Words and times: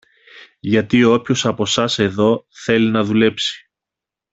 γιατί 0.59 1.03
όποιος 1.03 1.45
από 1.45 1.65
σας 1.65 1.99
εδώ 1.99 2.45
θέλει 2.49 2.89
να 2.89 3.03
δουλέψει 3.03 3.69